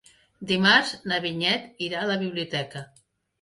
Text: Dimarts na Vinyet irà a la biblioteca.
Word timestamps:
Dimarts 0.51 0.93
na 1.11 1.19
Vinyet 1.25 1.85
irà 1.89 2.01
a 2.05 2.09
la 2.13 2.17
biblioteca. 2.25 2.83